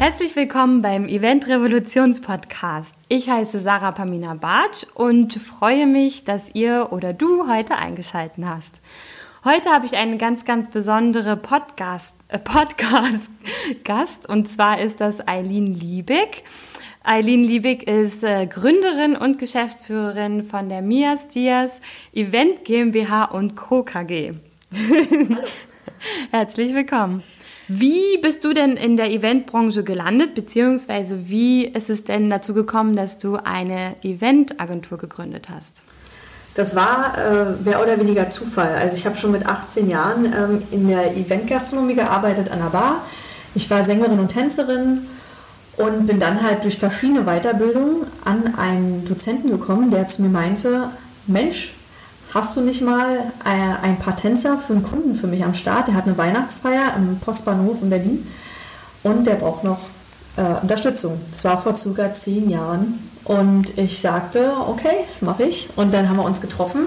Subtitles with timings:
[0.00, 2.94] Herzlich willkommen beim Event Revolutions Podcast.
[3.08, 8.76] Ich heiße Sarah Pamina Bartsch und freue mich, dass ihr oder du heute eingeschalten hast.
[9.44, 13.28] Heute habe ich einen ganz, ganz besondere Podcast, äh, Podcast
[13.84, 16.44] Gast und zwar ist das Eileen Liebig.
[17.04, 21.82] Eileen Liebig ist äh, Gründerin und Geschäftsführerin von der Mias Dias
[22.14, 23.82] Event GmbH und Co.
[23.82, 24.32] KG.
[26.30, 27.22] Herzlich willkommen.
[27.72, 32.96] Wie bist du denn in der Eventbranche gelandet, beziehungsweise wie ist es denn dazu gekommen,
[32.96, 35.84] dass du eine Eventagentur gegründet hast?
[36.54, 38.74] Das war äh, mehr oder weniger Zufall.
[38.74, 43.04] Also ich habe schon mit 18 Jahren ähm, in der Eventgastronomie gearbeitet an der Bar.
[43.54, 45.06] Ich war Sängerin und Tänzerin
[45.76, 50.88] und bin dann halt durch verschiedene Weiterbildungen an einen Dozenten gekommen, der zu mir meinte,
[51.28, 51.72] Mensch,
[52.34, 55.88] hast du nicht mal äh, ein paar Tänzer für einen Kunden für mich am Start?
[55.88, 58.26] Der hat eine Weihnachtsfeier im Postbahnhof in Berlin
[59.02, 59.80] und der braucht noch
[60.36, 61.20] äh, Unterstützung.
[61.30, 63.10] Das war vor circa zehn Jahren.
[63.24, 65.68] Und ich sagte, okay, das mache ich.
[65.76, 66.86] Und dann haben wir uns getroffen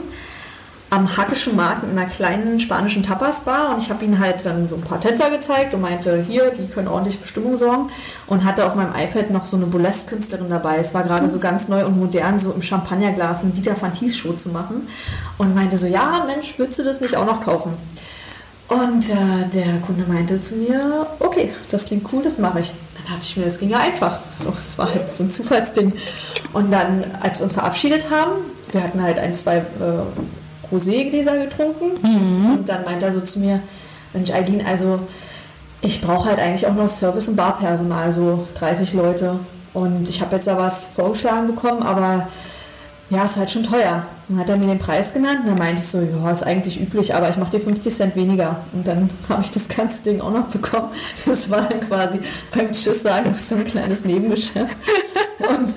[0.94, 4.76] am Hackischen Markt in einer kleinen spanischen Tapas-Bar und ich habe ihnen halt dann so
[4.76, 7.90] ein paar Tänzer gezeigt und meinte, hier, die können ordentlich für Stimmung sorgen
[8.28, 10.78] und hatte auf meinem iPad noch so eine Burlesque-Künstlerin dabei.
[10.78, 14.16] Es war gerade so ganz neu und modern, so im Champagnerglas ein Dieter Van Thies
[14.16, 14.88] Show zu machen
[15.40, 17.74] und meinte so, ja, Mensch, würdest du das nicht auch noch kaufen?
[18.68, 22.72] Und äh, der Kunde meinte zu mir, okay, das klingt cool, das mache ich.
[22.98, 24.20] Dann dachte ich mir, das ging ja einfach.
[24.32, 25.94] So, es war halt so ein Zufallsding.
[26.54, 28.34] Und dann, als wir uns verabschiedet haben,
[28.72, 29.64] wir hatten halt ein, zwei äh,
[30.72, 31.92] Rosé-Gläser getrunken.
[32.02, 32.54] Mhm.
[32.54, 33.62] Und dann meinte er so zu mir,
[34.14, 35.00] Mensch, Eileen, also
[35.82, 39.40] ich brauche halt eigentlich auch noch Service- und Barpersonal, so 30 Leute.
[39.74, 42.28] Und ich habe jetzt da was vorgeschlagen bekommen, aber
[43.10, 44.06] ja, ist halt schon teuer.
[44.28, 46.80] Dann hat er mir den Preis genannt und dann meinte ich so, ja, ist eigentlich
[46.80, 48.58] üblich, aber ich mache dir 50 Cent weniger.
[48.72, 50.90] Und dann habe ich das ganze Ding auch noch bekommen.
[51.26, 52.20] Das war dann quasi
[52.56, 54.76] beim Tschüss sagen so ein kleines Nebengeschäft.
[55.40, 55.68] Und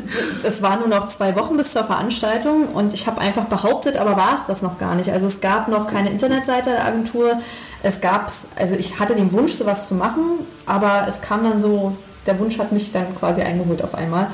[0.45, 4.17] es waren nur noch zwei Wochen bis zur Veranstaltung und ich habe einfach behauptet, aber
[4.17, 5.11] war es das noch gar nicht.
[5.11, 7.39] Also es gab noch keine Internetseite der Agentur.
[7.83, 10.23] Es gab, also ich hatte den Wunsch, sowas zu machen,
[10.67, 11.97] aber es kam dann so,
[12.27, 14.29] der Wunsch hat mich dann quasi eingeholt auf einmal.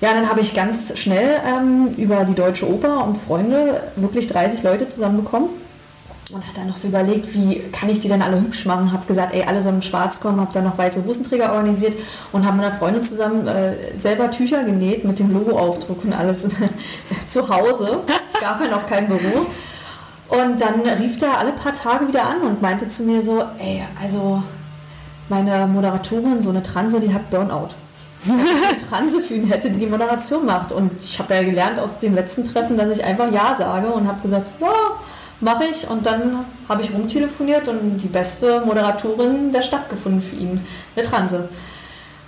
[0.00, 4.62] Ja, dann habe ich ganz schnell ähm, über die Deutsche Oper und Freunde wirklich 30
[4.62, 5.48] Leute zusammenbekommen
[6.32, 8.92] und hat dann noch so überlegt, wie kann ich die dann alle hübsch machen.
[8.92, 11.94] Habe gesagt, ey, alle sollen schwarz kommen, habe dann noch weiße Hosenträger organisiert
[12.32, 16.46] und habe mit einer Freundin zusammen äh, selber Tücher genäht mit dem Logoaufdruck und alles
[17.26, 18.00] zu Hause.
[18.26, 19.46] Es gab ja noch kein Büro.
[20.28, 23.84] Und dann rief der alle paar Tage wieder an und meinte zu mir so, ey,
[24.02, 24.42] also
[25.28, 27.68] meine Moderatorin, so eine Transe, die hat Burnout.
[28.26, 30.72] Wenn ich eine Transe ihn hätte, die die Moderation macht.
[30.72, 34.06] Und ich habe ja gelernt aus dem letzten Treffen, dass ich einfach Ja sage und
[34.06, 34.72] habe gesagt, ja,
[35.40, 35.88] mache ich.
[35.88, 40.64] Und dann habe ich rumtelefoniert und die beste Moderatorin der Stadt gefunden für ihn,
[40.96, 41.48] eine Transe.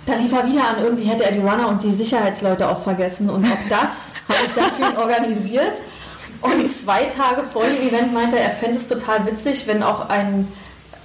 [0.05, 3.29] Dann rief er wieder an, irgendwie hätte er die Runner und die Sicherheitsleute auch vergessen.
[3.29, 5.73] Und auch das habe ich dann für ihn organisiert.
[6.41, 10.09] Und zwei Tage vor dem Event meinte er, er fände es total witzig, wenn auch
[10.09, 10.47] ein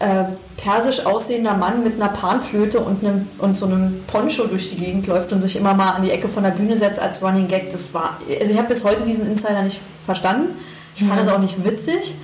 [0.02, 0.24] äh,
[0.56, 5.06] persisch aussehender Mann mit einer Panflöte und, einem, und so einem Poncho durch die Gegend
[5.06, 7.70] läuft und sich immer mal an die Ecke von der Bühne setzt als Running Gag.
[7.70, 10.56] Das war, also ich habe bis heute diesen Insider nicht verstanden.
[10.96, 12.16] Ich fand es auch nicht witzig,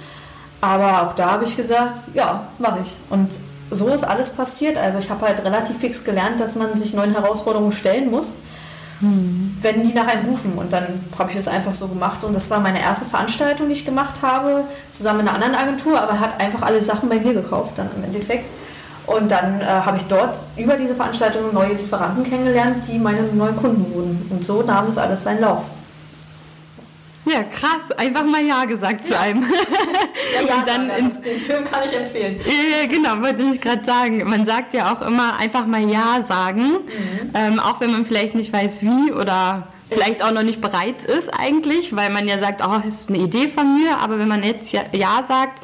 [0.61, 2.97] aber auch da habe ich gesagt, ja, mache ich.
[3.11, 3.31] Und
[3.71, 4.77] so ist alles passiert.
[4.77, 8.37] Also ich habe halt relativ fix gelernt, dass man sich neuen Herausforderungen stellen muss,
[9.00, 9.56] hm.
[9.60, 10.53] wenn die nach einem rufen.
[10.53, 12.25] Und dann habe ich das einfach so gemacht.
[12.25, 16.00] Und das war meine erste Veranstaltung, die ich gemacht habe, zusammen mit einer anderen Agentur,
[16.00, 18.47] aber hat einfach alle Sachen bei mir gekauft dann im Endeffekt.
[19.06, 23.56] Und dann äh, habe ich dort über diese Veranstaltung neue Lieferanten kennengelernt, die meine neuen
[23.56, 24.26] Kunden wurden.
[24.31, 25.70] Und so nahm es alles seinen Lauf.
[27.25, 27.91] Ja, krass.
[27.97, 29.43] Einfach mal Ja gesagt zu einem.
[29.43, 32.41] Ja, ja, und dann ins, den Film kann ich empfehlen.
[32.45, 34.29] Ja, genau, wollte ich gerade sagen.
[34.29, 37.31] Man sagt ja auch immer einfach mal Ja sagen, mhm.
[37.34, 41.31] ähm, auch wenn man vielleicht nicht weiß wie oder vielleicht auch noch nicht bereit ist
[41.39, 44.43] eigentlich, weil man ja sagt, oh, das ist eine Idee von mir, aber wenn man
[44.43, 45.61] jetzt Ja, ja sagt,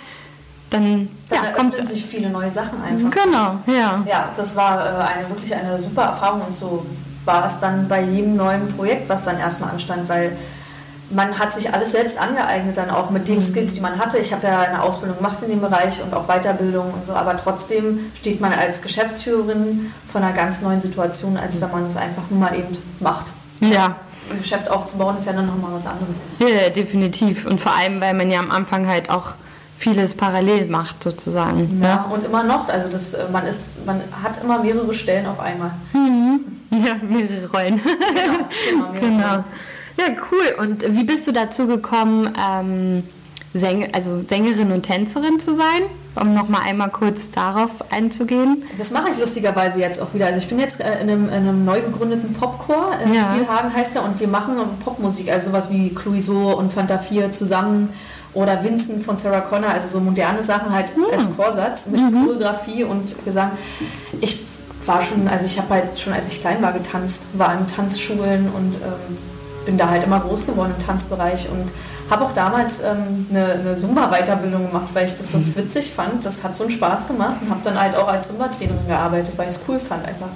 [0.71, 3.11] dann, dann ja, kommt sich viele neue Sachen einfach.
[3.11, 4.03] Genau, ja.
[4.07, 6.85] Ja, das war äh, eine wirklich eine super Erfahrung und so
[7.25, 10.37] war es dann bei jedem neuen Projekt, was dann erstmal anstand, weil
[11.11, 13.43] man hat sich alles selbst angeeignet, dann auch mit den mhm.
[13.43, 14.19] Skills, die man hatte.
[14.19, 17.37] Ich habe ja eine Ausbildung gemacht in dem Bereich und auch Weiterbildung und so, aber
[17.37, 22.23] trotzdem steht man als Geschäftsführerin vor einer ganz neuen Situation, als wenn man es einfach
[22.31, 23.33] nur mal eben macht.
[23.61, 23.97] Ja.
[24.31, 26.17] Ein Geschäft aufzubauen ist ja dann nochmal was anderes.
[26.39, 27.45] Ja, definitiv.
[27.47, 29.35] Und vor allem, weil man ja am Anfang halt auch
[29.77, 31.79] vieles parallel macht sozusagen.
[31.81, 32.07] Ja, ja.
[32.11, 32.69] und immer noch.
[32.69, 35.73] Also das, äh, man, ist, man hat immer mehrere Stellen auf einmal.
[35.93, 36.41] Mhm.
[36.71, 37.81] Ja, mehrere Rollen.
[37.85, 39.29] Genau, genau, mehrere genau.
[39.29, 39.45] Rollen.
[39.97, 40.55] Ja, cool.
[40.59, 43.05] Und wie bist du dazu gekommen, ähm,
[43.55, 45.83] Säng also Sängerin und Tänzerin zu sein,
[46.17, 48.65] um nochmal einmal kurz darauf einzugehen.
[48.77, 50.27] Das mache ich lustigerweise jetzt auch wieder.
[50.27, 53.33] Also ich bin jetzt äh, in einem, in einem neu gegründeten Popchor, äh, ja.
[53.33, 57.93] Spielhagen heißt er, und wir machen Popmusik, also sowas wie Cluiso und Fanta 4 zusammen
[58.33, 61.05] oder Vincent von Sarah Connor, also so moderne Sachen halt mhm.
[61.17, 62.27] als Chorsatz mit mhm.
[62.27, 63.53] Choreografie und Gesang.
[64.21, 64.41] Ich
[64.85, 68.51] war schon, also ich habe halt schon als ich klein war getanzt, war in Tanzschulen
[68.51, 69.17] und ähm,
[69.65, 71.73] bin da halt immer groß geworden im Tanzbereich und
[72.11, 75.57] habe auch damals ähm, eine, eine Zumba-Weiterbildung gemacht, weil ich das so mhm.
[75.57, 76.25] witzig fand.
[76.25, 79.49] Das hat so einen Spaß gemacht und habe dann halt auch als Zumba-Trainerin gearbeitet, weil
[79.49, 80.29] ich es cool fand einfach.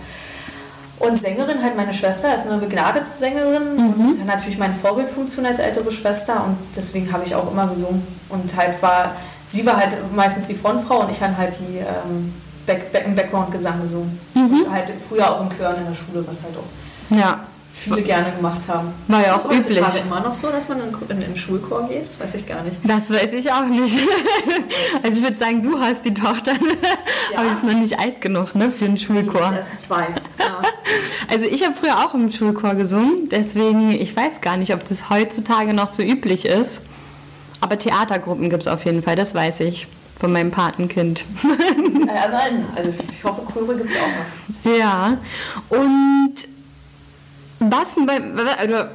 [0.98, 4.08] Und Sängerin, halt meine Schwester, ist eine begnadete Sängerin mhm.
[4.08, 8.02] und hat natürlich meine Vorbildfunktion als ältere Schwester und deswegen habe ich auch immer gesungen.
[8.28, 9.12] Und halt war,
[9.44, 12.32] sie war halt meistens die Frontfrau und ich habe halt die ähm,
[12.66, 14.18] Back, Back, Background-Gesang gesungen.
[14.34, 14.64] Mhm.
[14.64, 17.16] Und halt früher auch in Chören in der Schule, was halt auch.
[17.16, 17.40] Ja
[17.78, 18.92] viele gerne gemacht haben.
[19.06, 19.78] War ja auch ist üblich.
[19.78, 22.02] Ist immer noch so, dass man in, in, in Schulchor geht?
[22.02, 22.76] Das weiß ich gar nicht.
[22.84, 23.96] Das weiß ich auch nicht.
[25.02, 27.38] also ich würde sagen, du hast die Tochter, ja.
[27.38, 29.50] aber ist noch nicht alt genug ne, für einen Schulchor.
[29.50, 30.08] Nee, erst zwei.
[30.38, 30.62] Ja.
[31.30, 35.10] Also ich habe früher auch im Schulchor gesungen, deswegen, ich weiß gar nicht, ob das
[35.10, 36.82] heutzutage noch so üblich ist.
[37.60, 39.86] Aber Theatergruppen gibt es auf jeden Fall, das weiß ich
[40.18, 41.24] von meinem Patenkind.
[42.06, 44.72] Ja, nein, also ich hoffe, Chöre gibt es auch noch.
[44.78, 45.18] Ja,
[45.68, 46.34] und
[47.60, 47.96] was,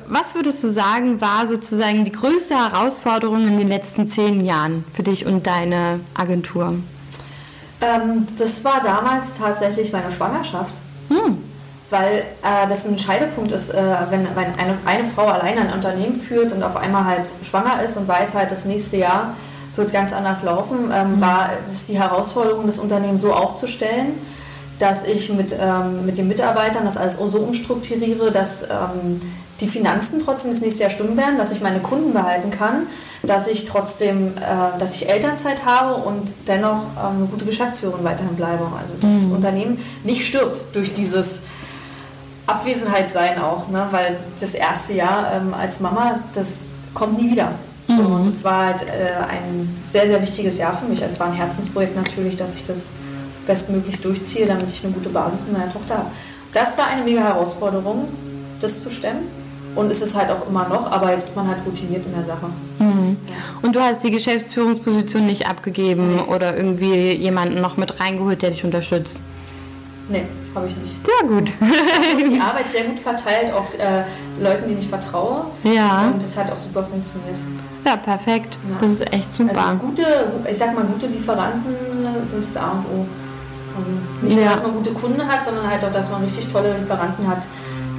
[0.07, 5.03] was würdest du sagen, war sozusagen die größte Herausforderung in den letzten zehn Jahren für
[5.03, 6.75] dich und deine Agentur?
[7.81, 10.75] Ähm, das war damals tatsächlich meine Schwangerschaft.
[11.09, 11.37] Hm.
[11.89, 13.75] Weil äh, das ein Scheidepunkt ist, äh,
[14.09, 17.97] wenn, wenn eine, eine Frau allein ein Unternehmen führt und auf einmal halt schwanger ist
[17.97, 19.35] und weiß halt, das nächste Jahr
[19.75, 21.21] wird ganz anders laufen, ähm, hm.
[21.21, 24.13] war es die Herausforderung, das Unternehmen so aufzustellen,
[24.83, 29.21] dass ich mit, ähm, mit den Mitarbeitern das alles so umstrukturiere, dass ähm,
[29.61, 32.87] die Finanzen trotzdem das nächste Jahr stimmen werden, dass ich meine Kunden behalten kann,
[33.21, 38.35] dass ich trotzdem, äh, dass ich Elternzeit habe und dennoch ähm, eine gute Geschäftsführung weiterhin
[38.35, 38.67] bleibe.
[38.77, 39.35] Also das mhm.
[39.35, 41.43] Unternehmen nicht stirbt durch dieses
[42.45, 43.87] Abwesenheitsein auch, ne?
[43.91, 46.57] weil das erste Jahr ähm, als Mama, das
[46.93, 47.53] kommt nie wieder.
[47.87, 47.99] Mhm.
[47.99, 51.01] Und das war halt äh, ein sehr, sehr wichtiges Jahr für mich.
[51.01, 52.89] Es war ein Herzensprojekt natürlich, dass ich das
[53.45, 56.11] bestmöglich durchziehe, damit ich eine gute Basis mit meiner Tochter habe.
[56.53, 58.07] Das war eine mega Herausforderung,
[58.61, 59.27] das zu stemmen.
[59.75, 62.23] Und ist es halt auch immer noch, aber jetzt ist man halt routiniert in der
[62.23, 62.45] Sache.
[62.77, 63.17] Mhm.
[63.27, 63.33] Ja.
[63.63, 66.21] Und du hast die Geschäftsführungsposition nicht abgegeben nee.
[66.21, 69.19] oder irgendwie jemanden noch mit reingeholt, der dich unterstützt?
[70.09, 70.97] Nee, habe ich nicht.
[71.07, 71.49] Ja, gut.
[71.49, 74.03] Ich habe die Arbeit sehr gut verteilt auf äh,
[74.39, 75.45] Leuten, denen ich vertraue.
[75.63, 76.07] Ja.
[76.07, 77.39] Und das hat auch super funktioniert.
[77.85, 78.57] Ja, perfekt.
[78.69, 78.75] Ja.
[78.81, 79.65] Das ist echt super.
[79.65, 80.03] Also gute,
[80.49, 81.73] ich sag mal, gute Lieferanten
[82.21, 83.05] sind das A und O.
[84.21, 87.27] Nicht nur, dass man gute Kunden hat, sondern halt auch, dass man richtig tolle Lieferanten
[87.27, 87.43] hat,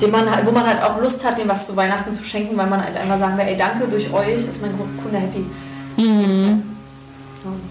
[0.00, 2.56] dem man halt, wo man halt auch Lust hat, dem was zu Weihnachten zu schenken,
[2.56, 4.72] weil man halt einfach sagen will, ey, danke, durch euch ist mein
[5.02, 5.44] Kunde happy.
[5.96, 6.62] Mhm.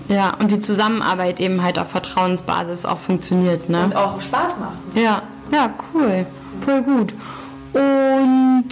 [0.08, 3.86] Ja, und die Zusammenarbeit eben halt auf Vertrauensbasis auch funktioniert, ne?
[3.86, 4.96] Und auch Spaß macht.
[4.96, 5.02] Ne?
[5.02, 6.26] Ja, ja, cool.
[6.62, 7.14] Voll gut.
[7.74, 8.70] Und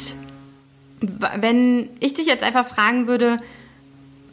[1.39, 3.39] wenn ich dich jetzt einfach fragen würde,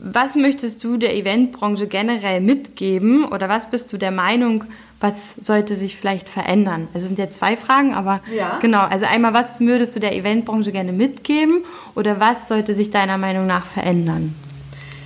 [0.00, 4.64] was möchtest du der Eventbranche generell mitgeben oder was bist du der Meinung,
[5.00, 6.88] was sollte sich vielleicht verändern?
[6.92, 8.58] Also es sind jetzt zwei Fragen, aber ja.
[8.60, 8.82] genau.
[8.82, 11.64] Also einmal, was würdest du der Eventbranche gerne mitgeben
[11.94, 14.34] oder was sollte sich deiner Meinung nach verändern?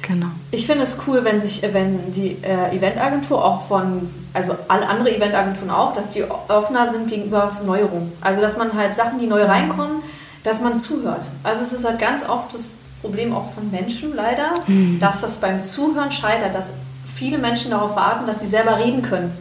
[0.02, 0.26] Genau.
[0.50, 5.14] Ich finde es cool, wenn sich wenn die äh, Eventagentur auch von, also alle andere
[5.14, 8.12] Eventagenturen auch, dass die offener sind gegenüber Neuerungen.
[8.20, 10.02] Also dass man halt Sachen, die neu reinkommen,
[10.42, 11.28] dass man zuhört.
[11.44, 14.98] Also es ist halt ganz oft das Problem auch von Menschen leider, mhm.
[15.00, 16.72] dass das beim Zuhören scheitert, dass
[17.14, 19.32] viele Menschen darauf warten, dass sie selber reden können.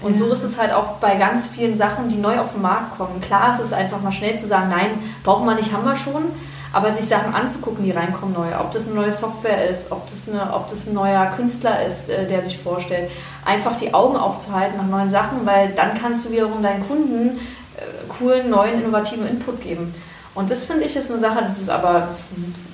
[0.00, 2.96] Und so ist es halt auch bei ganz vielen Sachen, die neu auf den Markt
[2.98, 3.20] kommen.
[3.20, 4.90] Klar ist es einfach mal schnell zu sagen, nein,
[5.22, 6.24] brauchen wir nicht, haben wir schon.
[6.72, 10.28] Aber sich Sachen anzugucken, die reinkommen neu, ob das eine neue Software ist, ob das,
[10.28, 13.12] eine, ob das ein neuer Künstler ist, äh, der sich vorstellt,
[13.44, 17.38] einfach die Augen aufzuhalten nach neuen Sachen, weil dann kannst du wiederum deinen Kunden
[17.76, 19.94] äh, coolen, neuen, innovativen Input geben.
[20.34, 22.08] Und das finde ich ist eine Sache, das ist aber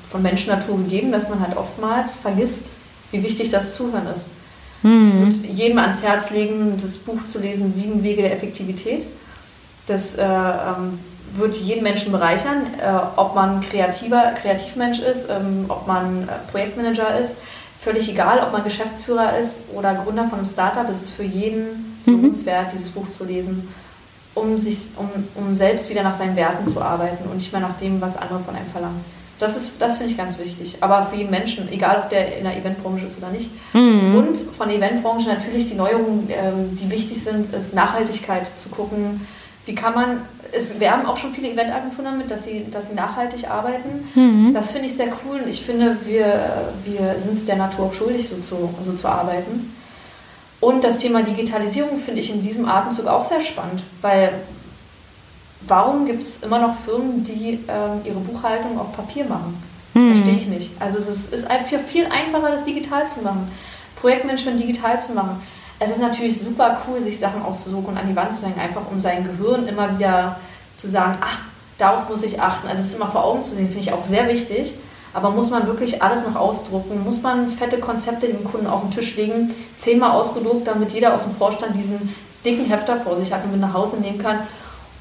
[0.08, 2.62] von Menschennatur gegeben, dass man halt oftmals vergisst,
[3.10, 4.28] wie wichtig das Zuhören ist.
[4.82, 5.28] Mhm.
[5.28, 9.06] Ich würde jedem ans Herz legen, das Buch zu lesen, Sieben Wege der Effektivität.
[9.86, 10.98] Das äh, ähm,
[11.36, 17.18] wird jeden Menschen bereichern, äh, ob man kreativer Kreativmensch ist, ähm, ob man äh, Projektmanager
[17.18, 17.38] ist,
[17.78, 21.98] völlig egal, ob man Geschäftsführer ist oder Gründer von einem Startup, es ist für jeden
[22.06, 22.12] mhm.
[22.12, 23.68] lohnenswert, dieses Buch zu lesen,
[24.34, 27.76] um, sich, um, um selbst wieder nach seinen Werten zu arbeiten und nicht mehr nach
[27.78, 29.04] dem, was andere von einem verlangen.
[29.40, 30.76] Das, ist, das finde ich ganz wichtig.
[30.80, 33.50] Aber für jeden Menschen, egal ob der in der Eventbranche ist oder nicht.
[33.72, 34.14] Mhm.
[34.14, 39.26] Und von der Eventbranche natürlich die Neuerungen, ähm, die wichtig sind, ist Nachhaltigkeit zu gucken,
[39.66, 43.48] wie kann man es werben auch schon viele Eventagenturen damit, dass sie, dass sie nachhaltig
[43.48, 44.08] arbeiten.
[44.14, 44.52] Mhm.
[44.52, 45.42] Das finde ich sehr cool.
[45.48, 49.72] Ich finde, wir, wir sind es der Natur auch schuldig, so zu, so zu arbeiten.
[50.60, 54.32] Und das Thema Digitalisierung finde ich in diesem Atemzug auch sehr spannend, weil
[55.66, 59.60] warum gibt es immer noch Firmen, die ähm, ihre Buchhaltung auf Papier machen?
[59.94, 60.14] Mhm.
[60.14, 60.70] Verstehe ich nicht.
[60.80, 61.48] Also es ist, ist
[61.86, 63.50] viel einfacher, das digital zu machen.
[63.96, 65.42] Projektmanagement digital zu machen.
[65.78, 68.82] Es ist natürlich super cool, sich Sachen auszusuchen und an die Wand zu hängen, einfach
[68.90, 70.38] um sein Gehirn immer wieder
[70.76, 71.38] zu sagen, ach,
[71.78, 72.68] darauf muss ich achten.
[72.68, 74.74] Also es immer vor Augen zu sehen, finde ich auch sehr wichtig.
[75.12, 77.02] Aber muss man wirklich alles noch ausdrucken?
[77.02, 81.22] Muss man fette Konzepte dem Kunden auf den Tisch legen, zehnmal ausgedruckt, damit jeder aus
[81.22, 82.14] dem Vorstand diesen
[82.44, 84.38] dicken Hefter vor sich hat und mit nach Hause nehmen kann?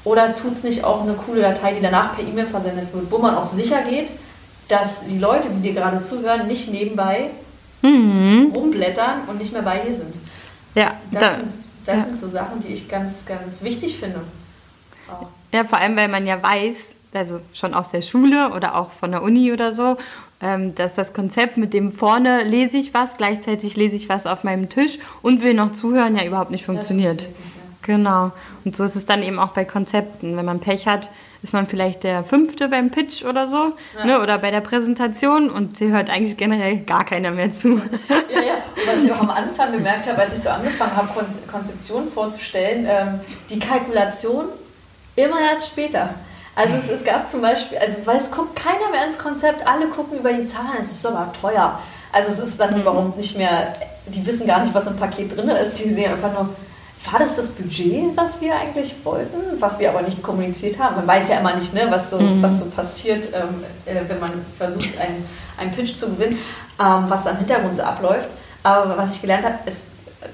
[0.04, 3.18] Oder tut es nicht auch eine coole Datei, die danach per E-Mail versendet wird, wo
[3.18, 4.10] man auch sicher geht,
[4.68, 7.30] dass die Leute, die dir gerade zuhören, nicht nebenbei
[7.82, 8.50] mhm.
[8.54, 10.14] rumblättern und nicht mehr bei dir sind?
[10.74, 12.02] Ja, das, da, sind, das ja.
[12.04, 14.20] sind so Sachen, die ich ganz, ganz wichtig finde.
[15.10, 15.26] Auch.
[15.52, 19.10] Ja, vor allem, weil man ja weiß, also schon aus der Schule oder auch von
[19.10, 19.96] der Uni oder so,
[20.40, 24.44] ähm, dass das Konzept mit dem vorne lese ich was, gleichzeitig lese ich was auf
[24.44, 27.22] meinem Tisch und will noch zuhören, ja überhaupt nicht funktioniert.
[27.22, 28.32] funktioniert nicht, Genau.
[28.64, 30.36] Und so ist es dann eben auch bei Konzepten.
[30.36, 31.10] Wenn man Pech hat,
[31.42, 34.04] ist man vielleicht der Fünfte beim Pitch oder so ja.
[34.04, 37.80] ne, oder bei der Präsentation und sie hört eigentlich generell gar keiner mehr zu.
[38.08, 38.54] Ja, ja.
[38.54, 41.08] Und was ich auch am Anfang gemerkt habe, als ich so angefangen habe,
[41.50, 44.46] Konzeptionen vorzustellen, ähm, die Kalkulation
[45.16, 46.14] immer erst später.
[46.54, 49.86] Also es, es, gab zum Beispiel, also weil es guckt keiner mehr ins Konzept, alle
[49.86, 51.78] gucken über die Zahlen, es ist aber teuer.
[52.12, 52.82] Also es ist dann mhm.
[52.82, 53.72] überhaupt nicht mehr,
[54.06, 56.50] die wissen gar nicht, was im Paket drin ist, sie sehen einfach nur,
[57.04, 60.96] war das das Budget, was wir eigentlich wollten, was wir aber nicht kommuniziert haben?
[60.96, 62.42] Man weiß ja immer nicht, ne, was, so, mhm.
[62.42, 65.26] was so passiert, ähm, äh, wenn man versucht, einen,
[65.56, 66.38] einen Pitch zu gewinnen,
[66.78, 68.28] ähm, was am Hintergrund so abläuft.
[68.62, 69.84] Aber was ich gelernt habe, ist,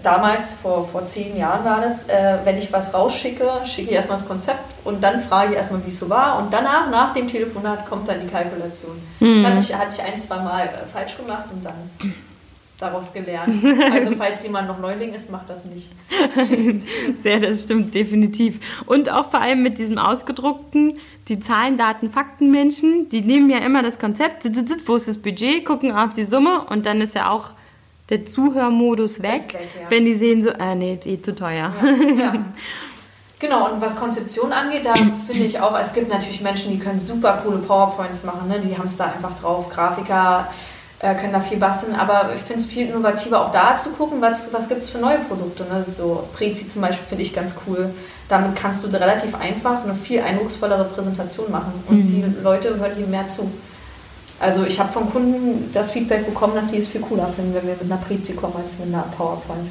[0.03, 4.19] damals, vor, vor zehn Jahren war das, äh, wenn ich was rausschicke, schicke ich erstmal
[4.19, 7.29] das Konzept und dann frage ich erstmal, wie es so war und danach, nach dem
[7.29, 9.01] Telefonat, kommt dann die Kalkulation.
[9.21, 9.43] Mhm.
[9.43, 11.75] Das hatte ich, hatte ich ein, zwei Mal äh, falsch gemacht und dann
[12.79, 13.65] daraus gelernt.
[13.93, 15.91] Also falls jemand noch Neuling ist, macht das nicht.
[17.23, 18.61] Sehr, das stimmt definitiv.
[18.87, 23.59] Und auch vor allem mit diesem ausgedruckten, die Zahlen, Daten, Fakten Menschen, die nehmen ja
[23.59, 24.45] immer das Konzept,
[24.87, 27.51] wo ist das Budget, gucken auf die Summe und dann ist ja auch
[28.09, 29.91] der Zuhörmodus weg, weg ja.
[29.91, 31.73] wenn die sehen so, äh, nee, eh zu teuer.
[31.83, 32.45] Ja, ja.
[33.39, 36.99] Genau, und was Konzeption angeht, da finde ich auch, es gibt natürlich Menschen, die können
[36.99, 38.59] super coole PowerPoints machen, ne?
[38.61, 40.49] die haben es da einfach drauf, Grafiker,
[41.01, 44.21] äh, können da viel basteln, aber ich finde es viel innovativer, auch da zu gucken,
[44.23, 45.65] was, was gibt es für neue Produkte.
[45.65, 45.83] Ne?
[45.83, 47.91] So Prezi zum Beispiel finde ich ganz cool.
[48.29, 52.07] Damit kannst du relativ einfach eine viel eindrucksvollere Präsentation machen und mhm.
[52.07, 53.51] die Leute hören dir mehr zu.
[54.41, 57.67] Also ich habe von Kunden das Feedback bekommen, dass sie es viel cooler finden, wenn
[57.67, 59.69] wir mit einer Prezi kommen als mit einer PowerPoint.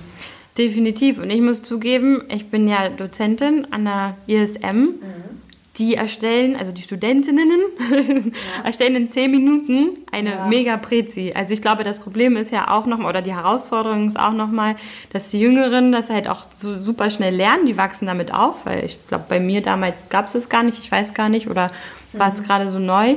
[0.58, 1.20] Definitiv.
[1.20, 4.76] Und ich muss zugeben, ich bin ja Dozentin an der ISM.
[4.76, 5.35] Mhm
[5.78, 8.32] die erstellen, also die Studentinnen ja.
[8.64, 10.48] erstellen in zehn Minuten eine ja.
[10.48, 11.34] mega Prezi.
[11.36, 14.76] Also ich glaube, das Problem ist ja auch nochmal, oder die Herausforderung ist auch nochmal,
[15.12, 18.86] dass die Jüngeren das halt auch so super schnell lernen, die wachsen damit auf, weil
[18.86, 21.72] ich glaube, bei mir damals gab es das gar nicht, ich weiß gar nicht, oder
[22.14, 22.46] war es mhm.
[22.46, 23.16] gerade so neu.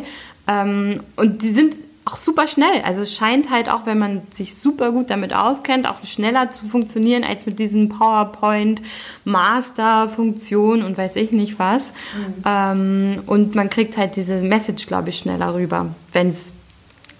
[0.48, 1.76] Ähm, und die sind
[2.08, 2.82] auch super schnell.
[2.84, 6.66] Also es scheint halt auch, wenn man sich super gut damit auskennt, auch schneller zu
[6.66, 8.80] funktionieren als mit diesen PowerPoint,
[9.24, 11.92] Master-Funktionen und weiß ich nicht was.
[11.92, 12.44] Mhm.
[12.46, 16.52] Ähm, und man kriegt halt diese Message, glaube ich, schneller rüber, wenn es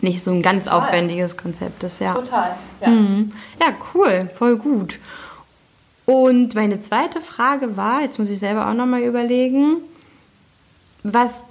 [0.01, 0.81] nicht so ein ganz Total.
[0.81, 2.01] aufwendiges Konzept ist.
[2.01, 2.15] Ja.
[2.15, 2.89] Total, ja.
[2.89, 3.33] Mhm.
[3.61, 4.99] Ja, cool, voll gut.
[6.07, 9.77] Und meine zweite Frage war, jetzt muss ich selber auch nochmal überlegen,
[11.03, 11.45] was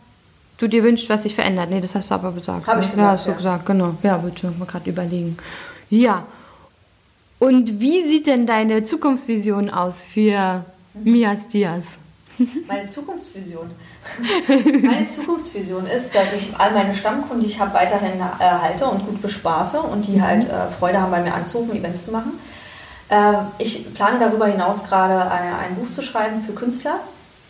[0.57, 1.69] du dir wünschst, was sich verändert.
[1.69, 2.67] Nee, das hast du aber gesagt.
[2.67, 3.05] Habe ich gesagt.
[3.05, 3.37] Ja, hast du ja.
[3.37, 3.95] gesagt, genau.
[4.03, 5.37] Ja, bitte, mal gerade überlegen.
[5.89, 6.25] Ja.
[7.39, 10.65] Und wie sieht denn deine Zukunftsvision aus für
[11.03, 11.97] Mias Diaz?
[12.67, 13.69] Meine Zukunftsvision.
[14.83, 19.21] Meine Zukunftsvision ist, dass ich all meine Stammkunden, die ich habe, weiterhin erhalte und gut
[19.21, 20.21] bespaße und die mhm.
[20.21, 22.33] halt äh, Freude haben, bei mir anzurufen, Events zu machen.
[23.09, 26.99] Ähm, ich plane darüber hinaus gerade ein Buch zu schreiben für Künstler,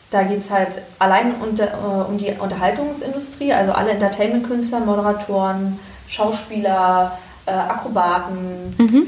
[0.10, 7.18] da geht es halt allein unter, äh, um die Unterhaltungsindustrie, also alle Entertainment-Künstler, Moderatoren, Schauspieler,
[7.46, 9.08] äh, Akrobaten, mhm.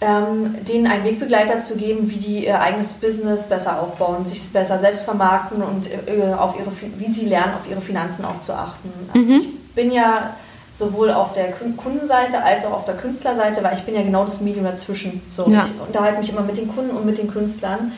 [0.00, 4.78] ähm, denen einen Wegbegleiter zu geben, wie die ihr eigenes Business besser aufbauen, sich besser
[4.78, 8.90] selbst vermarkten und äh, auf ihre, wie sie lernen, auf ihre Finanzen auch zu achten.
[9.14, 9.36] Mhm.
[9.36, 10.34] Ich bin ja
[10.72, 14.40] sowohl auf der Kundenseite als auch auf der Künstlerseite, weil ich bin ja genau das
[14.40, 15.20] Medium dazwischen.
[15.28, 15.64] So, ja.
[15.64, 17.92] Ich unterhalte mich immer mit den Kunden und mit den Künstlern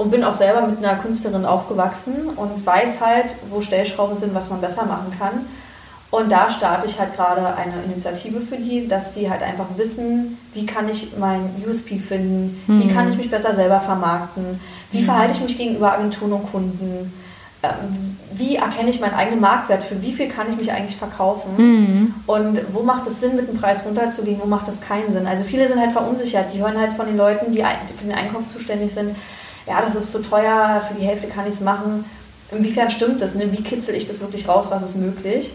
[0.00, 4.48] und bin auch selber mit einer Künstlerin aufgewachsen und weiß halt, wo Stellschrauben sind, was
[4.48, 5.44] man besser machen kann.
[6.10, 10.38] Und da starte ich halt gerade eine Initiative für die, dass die halt einfach wissen,
[10.54, 12.82] wie kann ich mein USP finden, mhm.
[12.82, 14.58] wie kann ich mich besser selber vermarkten,
[14.90, 15.04] wie mhm.
[15.04, 17.12] verhalte ich mich gegenüber Agenturen und Kunden,
[17.62, 21.50] ähm, wie erkenne ich meinen eigenen Marktwert, für wie viel kann ich mich eigentlich verkaufen
[21.58, 22.14] mhm.
[22.26, 25.26] und wo macht es Sinn, mit dem Preis runterzugehen, wo macht es keinen Sinn.
[25.26, 28.48] Also viele sind halt verunsichert, die hören halt von den Leuten, die für den Einkauf
[28.48, 29.14] zuständig sind,
[29.66, 32.04] ja, das ist zu teuer, für die Hälfte kann ich es machen.
[32.50, 33.34] Inwiefern stimmt das?
[33.34, 33.52] Ne?
[33.52, 35.52] Wie kitzel ich das wirklich raus, was ist möglich?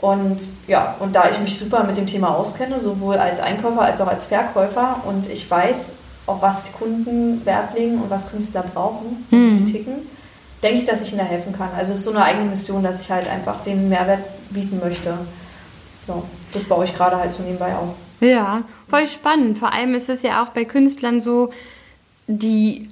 [0.00, 4.00] Und ja, und da ich mich super mit dem Thema auskenne, sowohl als Einkäufer als
[4.00, 5.92] auch als Verkäufer und ich weiß,
[6.26, 9.66] auf was Kunden Wert legen und was Künstler brauchen, wie mhm.
[9.66, 9.94] sie ticken,
[10.62, 11.68] denke ich, dass ich ihnen da helfen kann.
[11.76, 15.14] Also es ist so eine eigene Mission, dass ich halt einfach den Mehrwert bieten möchte.
[16.06, 17.94] Ja, das baue ich gerade halt so nebenbei auf.
[18.20, 19.58] Ja, voll spannend.
[19.58, 21.50] Vor allem ist es ja auch bei Künstlern so,
[22.26, 22.89] die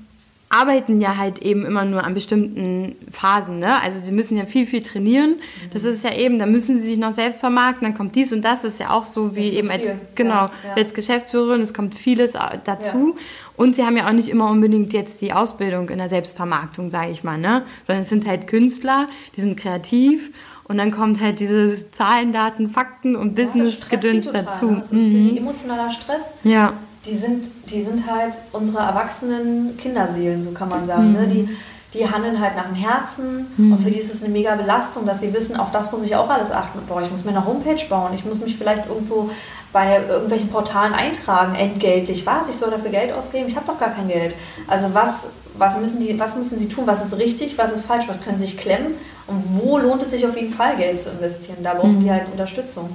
[0.51, 3.59] arbeiten ja halt eben immer nur an bestimmten Phasen.
[3.59, 3.83] Ne?
[3.83, 5.33] Also sie müssen ja viel, viel trainieren.
[5.33, 5.71] Mhm.
[5.73, 8.43] Das ist ja eben, da müssen sie sich noch selbst vermarkten, dann kommt dies und
[8.43, 8.63] das.
[8.63, 10.75] Das ist ja auch so wie so eben als, genau, ja, ja.
[10.77, 12.33] als Geschäftsführerin, es kommt vieles
[12.65, 13.15] dazu.
[13.15, 13.23] Ja.
[13.57, 17.11] Und sie haben ja auch nicht immer unbedingt jetzt die Ausbildung in der Selbstvermarktung, sage
[17.11, 17.37] ich mal.
[17.37, 17.65] Ne?
[17.87, 20.31] Sondern es sind halt Künstler, die sind kreativ
[20.65, 24.71] und dann kommt halt diese Zahlen, Daten, Fakten und Business-Gedöns dazu.
[24.71, 24.77] Ne?
[24.79, 25.13] Das ist mhm.
[25.13, 26.37] für die emotionaler Stress.
[26.45, 26.73] Ja
[27.09, 31.13] die sind, die sind halt unsere erwachsenen Kinderseelen, so kann man sagen.
[31.13, 31.21] Ne?
[31.21, 31.27] Mhm.
[31.27, 31.29] Ne?
[31.29, 31.49] Die,
[31.95, 33.73] die handeln halt nach dem Herzen mhm.
[33.73, 36.15] und für die ist es eine mega Belastung, dass sie wissen, auf das muss ich
[36.17, 36.81] auch alles achten.
[36.87, 39.31] Boah, ich muss mir eine Homepage bauen, ich muss mich vielleicht irgendwo
[39.73, 42.27] bei irgendwelchen Portalen eintragen, entgeltlich.
[42.27, 42.51] Was?
[42.51, 43.49] Ich soll dafür Geld ausgeben?
[43.49, 44.37] Ich habe doch gar kein Geld.
[44.67, 46.87] Also was, was, müssen die, was müssen sie tun?
[46.87, 47.57] Was ist richtig?
[47.57, 48.07] Was ist falsch?
[48.07, 48.95] Was können sie sich klemmen?
[49.27, 51.59] Und wo lohnt es sich auf jeden Fall Geld zu investieren?
[51.63, 52.01] Da brauchen mhm.
[52.01, 52.91] die halt Unterstützung.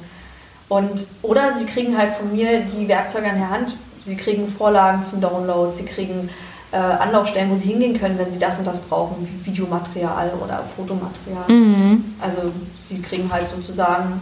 [0.70, 3.75] Und, oder sie kriegen halt von mir die Werkzeuge an der Hand,
[4.06, 6.30] Sie kriegen Vorlagen zum Download, sie kriegen
[6.74, 10.64] äh, Anlaufstellen, wo sie hingehen können, wenn sie das und das brauchen, wie Videomaterial oder
[10.76, 11.48] Fotomaterial.
[11.48, 12.04] Mhm.
[12.20, 12.42] Also
[12.82, 14.22] sie kriegen halt sozusagen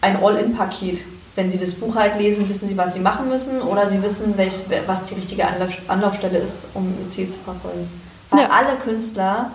[0.00, 1.02] ein All-In-Paket.
[1.34, 4.36] Wenn sie das Buch halt lesen, wissen sie, was sie machen müssen oder sie wissen,
[4.36, 7.88] welch, was die richtige Anlauf, Anlaufstelle ist, um ihr Ziel zu verfolgen.
[8.30, 8.50] Weil ja.
[8.50, 9.50] alle Künstler,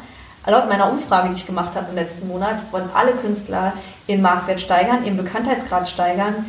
[0.45, 3.73] laut meiner Umfrage, die ich gemacht habe im letzten Monat, wollen alle Künstler
[4.07, 6.45] ihren Marktwert steigern, ihren Bekanntheitsgrad steigern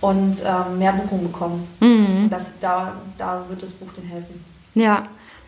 [0.00, 1.66] und ähm, mehr Buchungen bekommen.
[1.80, 2.28] Mhm.
[2.30, 4.44] Das, da, da wird das Buch denen helfen.
[4.74, 5.06] Ja,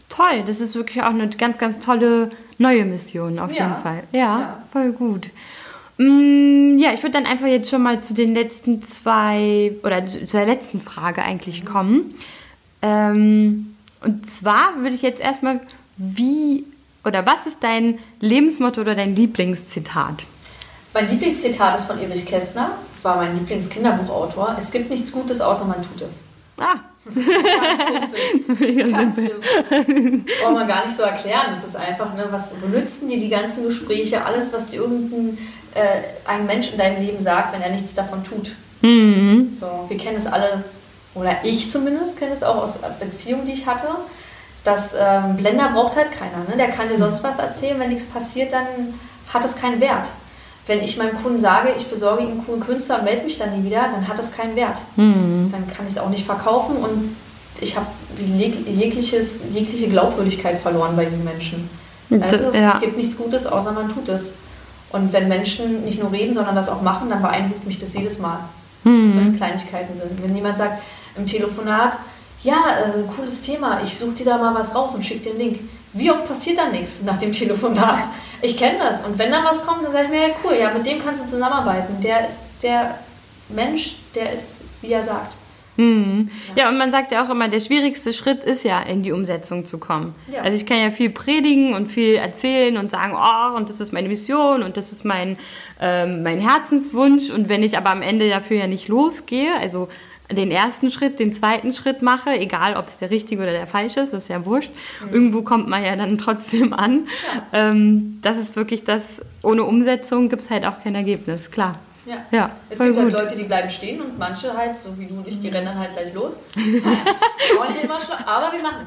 [0.09, 0.43] toll.
[0.47, 3.69] Das ist wirklich auch eine ganz, ganz tolle neue Mission auf ja.
[3.69, 4.01] jeden Fall.
[4.13, 4.63] Ja, ja.
[4.73, 5.31] voll gut.
[5.99, 10.37] Mm, ja, ich würde dann einfach jetzt schon mal zu den letzten zwei oder zu
[10.37, 12.15] der letzten Frage eigentlich kommen.
[12.83, 15.61] Ähm, und zwar würde ich jetzt erstmal,
[15.97, 16.65] wie
[17.05, 20.25] oder was ist dein Lebensmotto oder dein Lieblingszitat?
[20.93, 22.73] Mein Lieblingszitat ist von Erich Kästner.
[22.91, 24.57] Das war mein Lieblingskinderbuchautor.
[24.59, 26.21] Es gibt nichts Gutes, außer man tut es.
[26.59, 26.75] Ah.
[27.05, 28.93] Ganz simpel.
[28.93, 30.25] Ganz simpel.
[30.43, 31.47] Braucht man gar nicht so erklären.
[31.51, 35.39] Das ist einfach, ne, was benützen dir die ganzen Gespräche, alles, was dir irgendein
[35.75, 38.55] äh, ein Mensch in deinem Leben sagt, wenn er nichts davon tut.
[38.83, 39.51] Mhm.
[39.53, 40.65] So, wir kennen es alle,
[41.15, 43.89] oder ich zumindest kenne es auch aus Beziehungen, die ich hatte.
[44.65, 46.45] Das ähm, Blender braucht halt keiner.
[46.49, 46.57] Ne?
[46.59, 48.67] Der kann dir sonst was erzählen, wenn nichts passiert, dann
[49.33, 50.11] hat es keinen Wert
[50.71, 53.59] wenn ich meinem Kunden sage, ich besorge ihm einen coolen Künstler und melde mich dann
[53.59, 54.81] nie wieder, dann hat das keinen Wert.
[54.95, 55.49] Mhm.
[55.51, 57.17] Dann kann ich es auch nicht verkaufen und
[57.61, 57.87] ich habe
[58.25, 61.69] jegliches, jegliche Glaubwürdigkeit verloren bei diesen Menschen.
[62.21, 62.79] Also es ja.
[62.79, 64.35] gibt nichts Gutes, außer man tut es.
[64.93, 68.21] Und wenn Menschen nicht nur reden, sondern das auch machen, dann beeindruckt mich das jedes
[68.21, 68.39] Mal,
[68.85, 69.17] mhm.
[69.17, 70.23] wenn es Kleinigkeiten sind.
[70.23, 70.83] Wenn jemand sagt
[71.17, 71.99] im Telefonat,
[72.45, 75.41] ja, also cooles Thema, ich suche dir da mal was raus und schicke dir einen
[75.41, 75.61] Link.
[75.93, 78.09] Wie oft passiert da nichts nach dem Telefonat?
[78.43, 79.03] Ich kenne das.
[79.03, 81.25] Und wenn dann was kommt, dann sage ich mir, ja cool, ja, mit dem kannst
[81.25, 82.01] du zusammenarbeiten.
[82.01, 82.99] Der ist der
[83.49, 85.37] Mensch, der ist, wie er sagt.
[85.77, 86.31] Mhm.
[86.55, 86.65] Ja.
[86.65, 89.65] ja, und man sagt ja auch immer, der schwierigste Schritt ist ja, in die Umsetzung
[89.65, 90.15] zu kommen.
[90.33, 90.43] Ja.
[90.43, 93.93] Also ich kann ja viel predigen und viel erzählen und sagen, oh, und das ist
[93.93, 95.39] meine Mission und das ist mein,
[95.81, 97.31] ähm, mein Herzenswunsch.
[97.31, 99.89] Und wenn ich aber am Ende dafür ja nicht losgehe, also
[100.31, 104.01] den ersten Schritt, den zweiten Schritt mache, egal ob es der richtige oder der falsche
[104.01, 104.71] ist, ist ja wurscht.
[105.05, 105.15] Mhm.
[105.15, 107.09] Irgendwo kommt man ja dann trotzdem an.
[107.53, 107.71] Ja.
[107.71, 111.79] Ähm, das ist wirklich das, ohne Umsetzung gibt es halt auch kein Ergebnis, klar.
[112.07, 112.17] Ja.
[112.31, 113.15] ja es gibt halt gut.
[113.15, 115.67] halt Leute, die bleiben stehen und manche halt, so wie du und ich, die rennen
[115.67, 116.39] dann halt gleich los.
[116.57, 118.87] Auch nicht immer schlau, aber wir machen.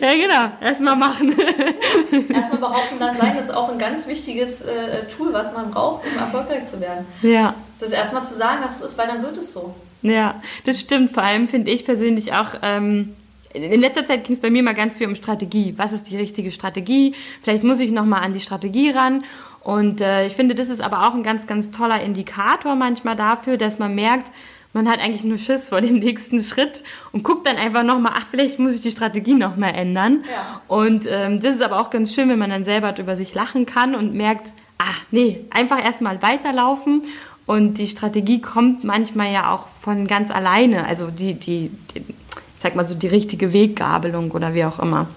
[0.00, 0.52] Ja, genau.
[0.60, 1.34] Erstmal machen.
[2.32, 6.04] Erstmal behaupten, dann sein, das ist auch ein ganz wichtiges äh, Tool, was man braucht,
[6.06, 7.06] um erfolgreich zu werden.
[7.22, 7.54] Ja.
[7.78, 9.74] Das erstmal zu sagen, dass es ist, weil dann wird es so.
[10.02, 11.12] Ja, das stimmt.
[11.12, 12.54] Vor allem finde ich persönlich auch.
[12.62, 13.14] Ähm,
[13.54, 15.74] in letzter Zeit ging es bei mir mal ganz viel um Strategie.
[15.76, 17.14] Was ist die richtige Strategie?
[17.42, 19.24] Vielleicht muss ich noch mal an die Strategie ran.
[19.62, 23.56] Und äh, ich finde, das ist aber auch ein ganz, ganz toller Indikator manchmal dafür,
[23.56, 24.30] dass man merkt,
[24.72, 28.26] man hat eigentlich nur Schiss vor dem nächsten Schritt und guckt dann einfach nochmal, ach,
[28.30, 30.24] vielleicht muss ich die Strategie nochmal ändern.
[30.28, 30.62] Ja.
[30.68, 33.66] Und ähm, das ist aber auch ganz schön, wenn man dann selber über sich lachen
[33.66, 37.02] kann und merkt, ah, nee, einfach erstmal weiterlaufen
[37.46, 40.86] und die Strategie kommt manchmal ja auch von ganz alleine.
[40.86, 45.08] Also die, die, die ich sag mal so, die richtige Weggabelung oder wie auch immer.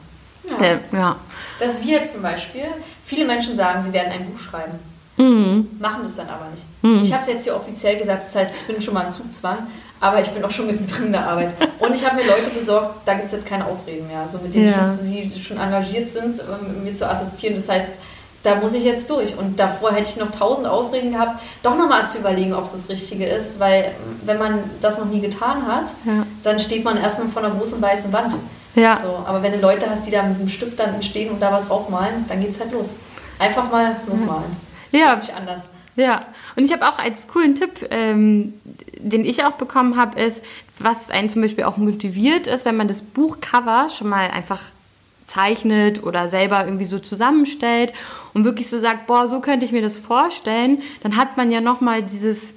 [0.49, 0.65] Ja.
[0.65, 1.15] Äh, ja.
[1.59, 2.65] Dass wir zum Beispiel,
[3.05, 4.79] Viele Menschen sagen, sie werden ein Buch schreiben.
[5.17, 5.67] Mhm.
[5.79, 6.65] Machen das dann aber nicht.
[6.81, 7.01] Mhm.
[7.01, 9.59] Ich habe es jetzt hier offiziell gesagt, das heißt, ich bin schon mal in Zugzwang,
[10.01, 11.53] aber ich bin auch schon mittendrin in der Arbeit.
[11.79, 14.21] Und ich habe mir Leute besorgt, da gibt es jetzt keine Ausreden mehr.
[14.21, 14.89] Also mit denen, ja.
[14.89, 16.41] schon, die schon engagiert sind,
[16.83, 17.55] mir zu assistieren.
[17.55, 17.91] Das heißt,
[18.45, 19.37] da muss ich jetzt durch.
[19.37, 22.89] Und davor hätte ich noch tausend Ausreden gehabt, doch nochmal zu überlegen, ob es das
[22.89, 23.59] Richtige ist.
[23.59, 23.91] Weil
[24.23, 26.25] wenn man das noch nie getan hat, ja.
[26.43, 28.35] dann steht man erstmal vor einer großen weißen Wand.
[28.75, 28.99] Ja.
[29.01, 31.51] So, aber wenn du Leute hast, die da mit dem Stift dann stehen und da
[31.51, 32.93] was draufmalen, dann geht es halt los.
[33.39, 34.55] Einfach mal losmalen.
[34.91, 35.15] Ja.
[35.15, 35.67] Nicht anders.
[35.95, 36.25] Ja,
[36.57, 38.53] und ich habe auch als coolen Tipp, ähm,
[38.97, 40.41] den ich auch bekommen habe, ist,
[40.77, 44.59] was einen zum Beispiel auch motiviert ist, wenn man das Buchcover schon mal einfach
[45.25, 47.93] zeichnet oder selber irgendwie so zusammenstellt
[48.33, 51.61] und wirklich so sagt, boah, so könnte ich mir das vorstellen, dann hat man ja
[51.61, 52.53] nochmal dieses,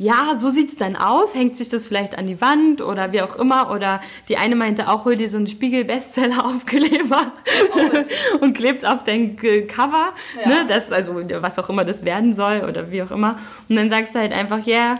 [0.00, 3.20] ja, so sieht es dann aus, hängt sich das vielleicht an die Wand oder wie
[3.20, 3.70] auch immer.
[3.70, 7.32] Oder die eine meinte auch, hol dir so einen Spiegel-Bestseller-Aufkleber
[7.74, 10.48] oh, und klebst auf dein Cover, ja.
[10.48, 13.38] ne, das, also was auch immer das werden soll oder wie auch immer.
[13.68, 14.98] Und dann sagst du halt einfach, ja, yeah,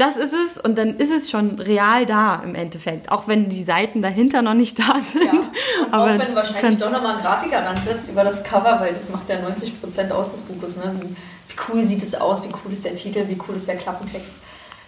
[0.00, 3.62] das ist es und dann ist es schon real da im Endeffekt, auch wenn die
[3.62, 5.24] Seiten dahinter noch nicht da sind.
[5.24, 5.32] Ja.
[5.32, 9.10] Und Aber auch wenn wahrscheinlich doch nochmal ein Grafiker ransetzt über das Cover, weil das
[9.10, 10.76] macht ja 90% aus des Buches.
[10.76, 10.94] Ne?
[11.00, 13.76] Wie, wie cool sieht es aus, wie cool ist der Titel, wie cool ist der
[13.76, 14.30] Klappentext.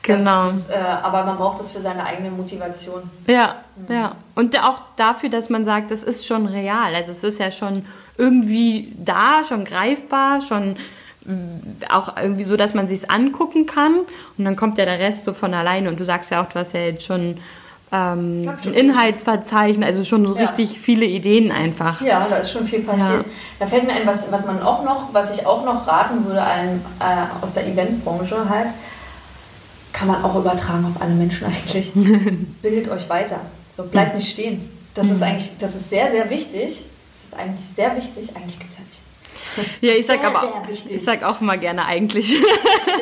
[0.01, 0.49] Genau.
[0.49, 3.03] Ist, äh, aber man braucht das für seine eigene Motivation.
[3.27, 3.95] Ja, mhm.
[3.95, 4.17] ja.
[4.35, 6.95] Und auch dafür, dass man sagt, das ist schon real.
[6.95, 7.85] Also es ist ja schon
[8.17, 10.77] irgendwie da, schon greifbar, schon
[11.89, 13.95] auch irgendwie so, dass man sich angucken kann
[14.39, 16.59] und dann kommt ja der Rest so von alleine und du sagst ja auch, du
[16.59, 17.39] hast ja jetzt schon
[17.93, 20.47] ähm, ein Inhaltsverzeichnis, also schon so ja.
[20.47, 22.01] richtig viele Ideen einfach.
[22.01, 23.23] Ja, da ist schon viel passiert.
[23.23, 23.31] Ja.
[23.61, 26.43] Da fällt mir ein, was, was man auch noch, was ich auch noch raten würde,
[26.43, 28.69] einem äh, aus der Eventbranche halt,
[29.93, 31.93] kann man auch übertragen auf alle Menschen eigentlich.
[32.63, 33.41] Bildet euch weiter.
[33.77, 34.69] So, bleibt nicht stehen.
[34.95, 35.25] Das ist mhm.
[35.25, 36.85] eigentlich, das ist sehr, sehr wichtig.
[37.11, 38.35] Das ist eigentlich sehr wichtig.
[38.35, 38.85] Eigentlich gibt es ja.
[39.81, 42.35] Ja, ich sag sehr, aber ich sag auch immer gerne eigentlich.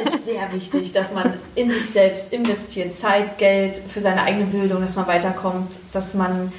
[0.06, 4.46] Es ist sehr wichtig, dass man in sich selbst investiert, Zeit, Geld für seine eigene
[4.46, 6.52] Bildung, dass man weiterkommt, dass man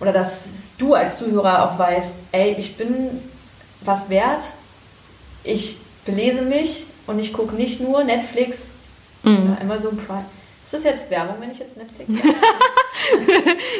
[0.00, 0.48] oder dass
[0.78, 3.20] du als Zuhörer auch weißt, ey, ich bin
[3.82, 4.52] was wert,
[5.44, 8.70] ich belese mich und ich gucke nicht nur Netflix,
[9.22, 9.56] mhm.
[9.60, 10.24] Amazon Prime.
[10.62, 12.34] Ist das jetzt Werbung, wenn ich jetzt Netflix sage?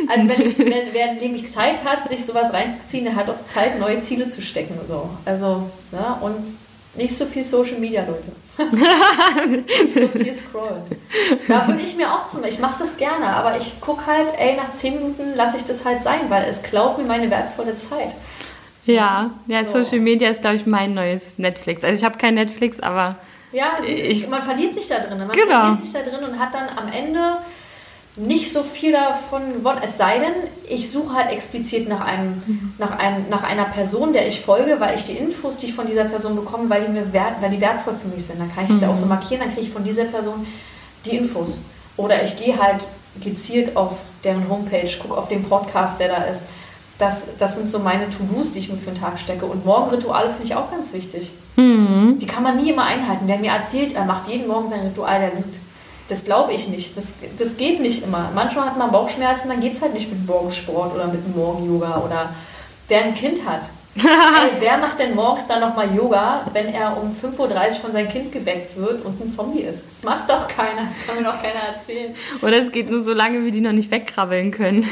[0.09, 3.79] Also wenn, ich, wenn, wer nämlich Zeit hat, sich sowas reinzuziehen, der hat auch Zeit,
[3.79, 4.79] neue Ziele zu stecken.
[4.83, 5.09] So.
[5.25, 6.17] Also, ne?
[6.21, 6.57] und
[6.97, 8.31] nicht so viel Social Media, Leute.
[9.83, 10.83] nicht so viel scrollen.
[11.49, 14.57] Da würde ich mir auch zum ich mache das gerne, aber ich gucke halt, ey,
[14.57, 18.15] nach zehn Minuten lasse ich das halt sein, weil es klaut mir meine wertvolle Zeit.
[18.87, 19.83] Ja, ja, so.
[19.83, 21.83] Social Media ist, glaube ich, mein neues Netflix.
[21.83, 23.17] Also ich habe kein Netflix, aber
[23.55, 25.19] ja, ich, man verliert sich da drin.
[25.19, 25.61] Man genau.
[25.61, 27.37] verliert sich da drin und hat dann am Ende
[28.17, 29.81] nicht so viel davon gewonnen.
[29.83, 30.35] Es sei denn,
[30.69, 32.75] ich suche halt explizit nach, einem, mhm.
[32.79, 35.87] nach, einem, nach einer Person, der ich folge, weil ich die Infos, die ich von
[35.87, 38.41] dieser Person bekomme, weil die, mir wert, weil die wertvoll für mich sind.
[38.41, 38.83] Dann kann ich das mhm.
[38.85, 39.11] ja auch so mhm.
[39.11, 40.47] markieren, dann kriege ich von dieser Person
[41.05, 41.61] die Infos.
[41.97, 42.87] Oder ich gehe halt
[43.23, 46.45] gezielt auf deren Homepage, gucke auf den Podcast, der da ist
[46.99, 49.47] das, das sind so meine To-Dos, die ich mir für den Tag stecke.
[49.47, 51.33] Und Morgenrituale finde ich auch ganz wichtig.
[51.57, 52.19] Mhm.
[52.21, 53.25] Die kann man nie immer einhalten.
[53.27, 55.59] Wer mir erzählt, er macht jeden Morgen sein Ritual, der lügt.
[56.09, 56.97] Das glaube ich nicht.
[56.97, 58.31] Das, das geht nicht immer.
[58.35, 62.03] Manchmal hat man Bauchschmerzen, dann geht es halt nicht mit Morgensport oder mit Morgen-Yoga.
[62.05, 62.31] Oder
[62.89, 63.63] wer ein Kind hat,
[63.97, 68.09] Ey, wer macht denn morgens dann nochmal Yoga, wenn er um 5.30 Uhr von seinem
[68.09, 69.87] Kind geweckt wird und ein Zombie ist?
[69.87, 72.13] Das macht doch keiner, das kann mir doch keiner erzählen.
[72.43, 74.85] Oder es geht nur so lange, wie die noch nicht wegkrabbeln können.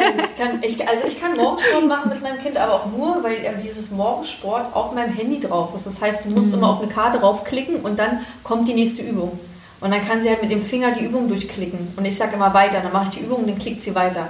[0.00, 3.24] Also ich kann, ich, also ich kann Morgensport machen mit meinem Kind, aber auch nur,
[3.24, 5.86] weil dieses Morgensport auf meinem Handy drauf ist.
[5.86, 6.58] Das heißt, du musst mhm.
[6.58, 9.40] immer auf eine Karte draufklicken und dann kommt die nächste Übung.
[9.80, 11.88] Und dann kann sie halt mit dem Finger die Übung durchklicken.
[11.96, 14.28] Und ich sage immer weiter, dann mache ich die Übung und dann klickt sie weiter.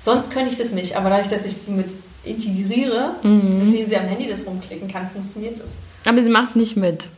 [0.00, 3.62] Sonst könnte ich das nicht, aber dadurch, dass ich sie mit integriere, mhm.
[3.62, 5.76] indem sie am Handy das rumklicken kann, funktioniert das.
[6.04, 7.08] Aber sie macht nicht mit.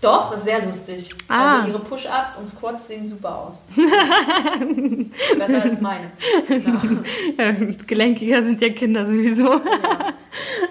[0.00, 1.08] Doch, sehr lustig.
[1.28, 1.56] Ah.
[1.56, 3.62] Also ihre Push-Ups und Squats sehen super aus.
[5.38, 6.10] Besser als meine.
[6.46, 6.78] Genau.
[7.38, 7.52] Ja,
[7.86, 9.44] gelenkiger sind ja Kinder sowieso.
[9.44, 9.60] Ja.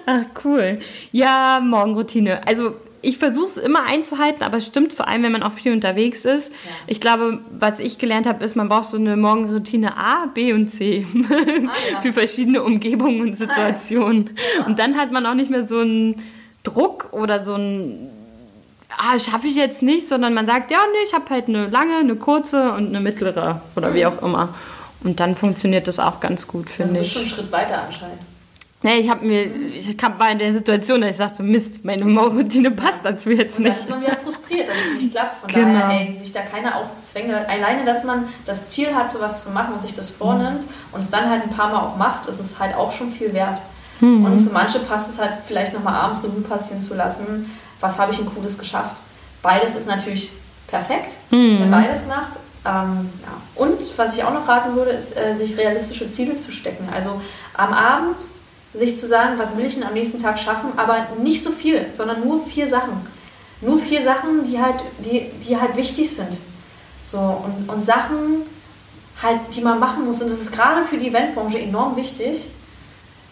[0.06, 0.78] Ach, cool.
[1.10, 2.46] Ja, Morgenroutine.
[2.46, 5.72] Also ich versuche es immer einzuhalten, aber es stimmt vor allem, wenn man auch viel
[5.72, 6.50] unterwegs ist.
[6.50, 6.70] Ja.
[6.86, 10.68] Ich glaube, was ich gelernt habe, ist, man braucht so eine Morgenroutine A, B und
[10.68, 11.34] C ah,
[11.92, 12.00] ja.
[12.00, 14.30] für verschiedene Umgebungen und Situationen.
[14.58, 14.66] Ja.
[14.66, 16.22] Und dann hat man auch nicht mehr so einen
[16.62, 18.10] Druck oder so ein
[18.98, 21.96] ah, schaffe ich jetzt nicht, sondern man sagt, ja, nee, ich habe halt eine lange,
[21.96, 23.94] eine kurze und eine mittlere oder mhm.
[23.94, 24.54] wie auch immer.
[25.02, 26.96] Und dann funktioniert das auch ganz gut, finde ich.
[26.98, 28.20] Du bist schon einen Schritt weiter anscheinend.
[28.84, 32.70] Nee, ich habe mir, ich war in der Situation, dass ich dachte, Mist, meine Morgenroutine
[32.70, 33.58] passt dazu jetzt nicht.
[33.58, 35.36] Und dann ist man wieder frustriert, dass es nicht klappt.
[35.36, 35.80] Von genau.
[35.80, 37.48] daher, ey, sich da keiner aufzwänge.
[37.48, 41.08] Alleine, dass man das Ziel hat, sowas zu machen und sich das vornimmt und es
[41.08, 43.62] dann halt ein paar Mal auch macht, ist es halt auch schon viel wert.
[44.00, 44.22] Mhm.
[44.22, 48.12] Und für manche passt es halt vielleicht nochmal abends Revue passieren zu lassen, was habe
[48.12, 48.98] ich ein Cooles geschafft.
[49.40, 50.30] Beides ist natürlich
[50.66, 51.60] perfekt, mhm.
[51.60, 52.38] wenn beides macht.
[52.66, 53.62] Ähm, ja.
[53.62, 56.86] Und was ich auch noch raten würde, ist, äh, sich realistische Ziele zu stecken.
[56.94, 57.18] Also
[57.54, 58.16] am Abend
[58.74, 61.86] sich zu sagen, was will ich denn am nächsten Tag schaffen, aber nicht so viel,
[61.92, 63.06] sondern nur vier Sachen.
[63.60, 66.36] Nur vier Sachen, die halt, die, die halt wichtig sind.
[67.04, 68.42] So, und, und Sachen,
[69.22, 70.20] halt, die man machen muss.
[70.20, 72.48] Und das ist gerade für die Eventbranche enorm wichtig,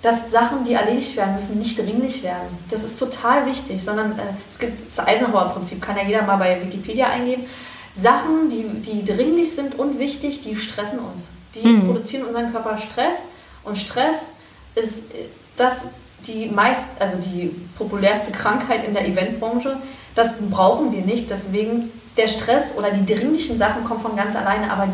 [0.00, 2.58] dass Sachen, die erledigt werden müssen, nicht dringlich werden.
[2.70, 6.60] Das ist total wichtig, sondern äh, es gibt das Eisenhower-Prinzip, kann ja jeder mal bei
[6.60, 7.44] Wikipedia eingeben.
[7.94, 11.30] Sachen, die, die dringlich sind und wichtig, die stressen uns.
[11.54, 11.86] Die mhm.
[11.86, 13.28] produzieren unseren Körper Stress
[13.64, 14.30] und Stress
[14.74, 15.04] ist
[15.56, 15.86] das
[16.26, 19.76] die meist, also die populärste Krankheit in der Eventbranche.
[20.14, 21.30] Das brauchen wir nicht.
[21.30, 24.88] Deswegen der Stress oder die dringlichen Sachen kommen von ganz alleine, aber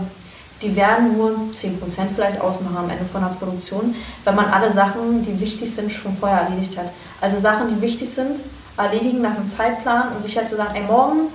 [0.63, 1.79] die werden nur 10%
[2.15, 6.13] vielleicht ausmachen am Ende von der Produktion, wenn man alle Sachen, die wichtig sind, schon
[6.13, 6.91] vorher erledigt hat.
[7.21, 8.41] Also Sachen, die wichtig sind,
[8.77, 11.29] erledigen nach einem Zeitplan und sich halt zu so sagen, ey, morgen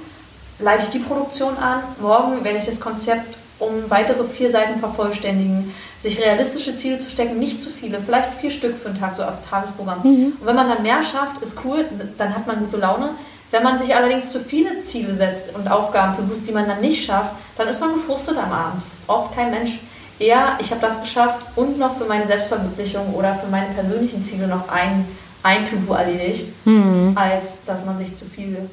[0.59, 5.73] leite ich die Produktion an, morgen werde ich das Konzept um weitere vier Seiten vervollständigen,
[5.97, 9.23] sich realistische Ziele zu stecken, nicht zu viele, vielleicht vier Stück für einen Tag, so
[9.23, 10.01] auf Tagesprogramm.
[10.03, 10.33] Mhm.
[10.39, 11.85] Und wenn man dann mehr schafft, ist cool,
[12.17, 13.11] dann hat man gute Laune.
[13.51, 17.05] Wenn man sich allerdings zu viele Ziele setzt und Aufgaben to die man dann nicht
[17.05, 18.81] schafft, dann ist man gefrustet am Abend.
[18.81, 19.79] Das braucht kein Mensch.
[20.17, 24.47] Eher, ich habe das geschafft und noch für meine Selbstverwirklichung oder für meine persönlichen Ziele
[24.47, 25.05] noch ein,
[25.43, 27.13] ein To-Do erledigt, mhm.
[27.15, 28.69] als dass man sich zu viele,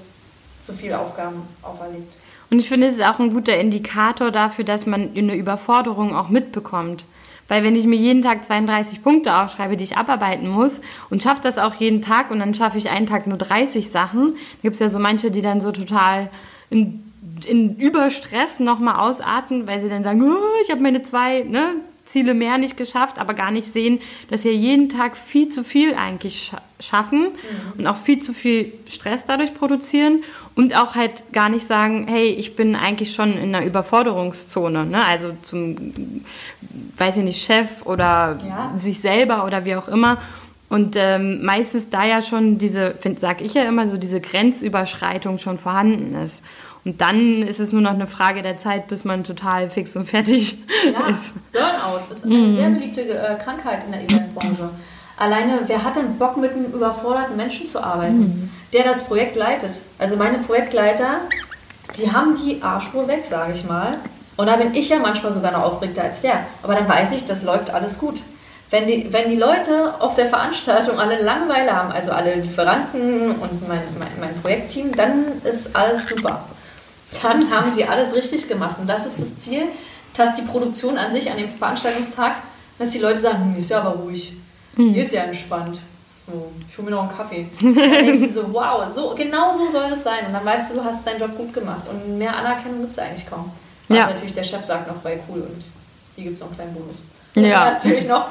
[0.61, 2.14] zu viele Aufgaben auferlegt.
[2.51, 6.29] Und ich finde, es ist auch ein guter Indikator dafür, dass man eine Überforderung auch
[6.29, 7.05] mitbekommt.
[7.51, 11.41] Weil wenn ich mir jeden Tag 32 Punkte aufschreibe, die ich abarbeiten muss und schaffe
[11.43, 14.79] das auch jeden Tag und dann schaffe ich einen Tag nur 30 Sachen, gibt es
[14.81, 16.31] ja so manche, die dann so total
[16.71, 17.03] in,
[17.47, 22.35] in Überstress nochmal ausarten, weil sie dann sagen, oh, ich habe meine zwei ne, Ziele
[22.35, 26.51] mehr nicht geschafft, aber gar nicht sehen, dass sie jeden Tag viel zu viel eigentlich
[26.51, 27.79] scha schaffen mhm.
[27.79, 32.29] und auch viel zu viel Stress dadurch produzieren und auch halt gar nicht sagen, hey,
[32.29, 35.05] ich bin eigentlich schon in einer Überforderungszone, ne?
[35.05, 36.23] also zum,
[36.97, 38.73] weiß ich nicht, Chef oder ja.
[38.77, 40.19] sich selber oder wie auch immer.
[40.69, 45.59] Und ähm, meistens da ja schon diese, sag ich ja immer, so diese Grenzüberschreitung schon
[45.59, 46.45] vorhanden ist.
[46.85, 50.09] Und dann ist es nur noch eine Frage der Zeit, bis man total fix und
[50.09, 51.33] fertig ja, ist.
[51.53, 52.55] Burnout ist eine mhm.
[52.55, 54.71] sehr beliebte äh, Krankheit in der Eventbranche.
[55.20, 58.50] Alleine, wer hat denn Bock, mit einem überforderten Menschen zu arbeiten, mhm.
[58.72, 59.83] der das Projekt leitet?
[59.98, 61.20] Also meine Projektleiter,
[61.96, 63.98] die haben die Arschruhe weg, sage ich mal.
[64.37, 66.40] Und da bin ich ja manchmal sogar noch aufregter als der.
[66.62, 68.22] Aber dann weiß ich, das läuft alles gut.
[68.70, 73.68] Wenn die, wenn die Leute auf der Veranstaltung alle Langeweile haben, also alle Lieferanten und
[73.68, 76.44] mein, mein, mein Projektteam, dann ist alles super
[77.22, 78.76] dann haben sie alles richtig gemacht.
[78.80, 79.64] Und das ist das Ziel,
[80.14, 82.35] dass die Produktion an sich an dem Veranstaltungstag,
[82.78, 84.33] dass die Leute sagen, hm, ist ja aber ruhig,
[84.81, 84.95] hm.
[84.95, 85.81] hier ist ja entspannt.
[86.27, 87.47] So, ich hole mir noch einen Kaffee.
[87.61, 90.27] dann denkst du so, wow, so, genau so soll es sein.
[90.27, 91.83] Und dann weißt du, du hast deinen Job gut gemacht.
[91.88, 93.51] Und mehr Anerkennung gibt es eigentlich kaum.
[93.88, 94.07] Was ja.
[94.07, 95.64] natürlich der Chef sagt noch bei cool und
[96.14, 97.03] hier gibt es noch einen kleinen Bonus.
[97.35, 97.71] Ja.
[97.73, 98.29] natürlich noch.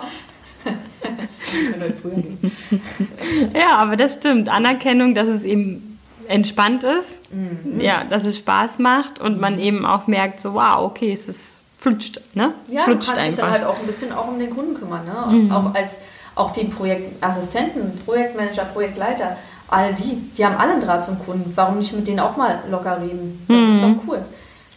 [3.54, 4.50] ja, aber das stimmt.
[4.50, 7.82] Anerkennung, dass es eben entspannt ist, mhm.
[7.82, 11.56] ja, dass es Spaß macht und man eben auch merkt, so wow, okay, es ist
[11.78, 12.54] flutscht, ne?
[12.68, 13.26] Ja, flutscht du kannst einfach.
[13.26, 15.38] dich dann halt auch ein bisschen auch um den Kunden kümmern, ne?
[15.38, 15.52] Mhm.
[15.52, 16.02] Auch als
[16.40, 21.52] auch die Projektassistenten, Projektmanager, Projektleiter, all die, die haben alle einen Draht zum Kunden.
[21.56, 23.46] Warum nicht mit denen auch mal locker reden?
[23.48, 23.76] Das mhm.
[23.76, 24.26] ist doch cool.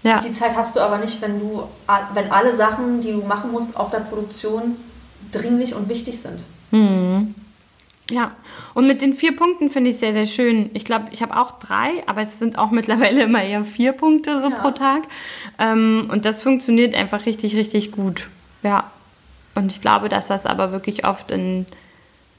[0.03, 0.19] Ja.
[0.19, 1.63] Die Zeit hast du aber nicht, wenn du,
[2.15, 4.77] wenn alle Sachen, die du machen musst auf der Produktion,
[5.31, 6.41] dringlich und wichtig sind.
[6.73, 7.35] Mhm.
[8.11, 8.33] Ja,
[8.75, 10.71] und mit den vier Punkten finde ich sehr, sehr schön.
[10.75, 14.41] Ich glaube, ich habe auch drei, aber es sind auch mittlerweile immer eher vier Punkte
[14.41, 14.57] so ja.
[14.57, 15.03] pro Tag.
[15.59, 18.29] Ähm, und das funktioniert einfach richtig, richtig gut.
[18.63, 18.91] Ja.
[19.55, 21.67] Und ich glaube, dass das aber wirklich oft in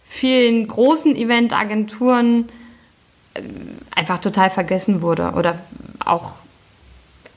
[0.07, 2.49] vielen großen Eventagenturen
[3.33, 3.41] äh,
[3.95, 5.33] einfach total vergessen wurde.
[5.35, 5.59] Oder
[6.05, 6.33] auch,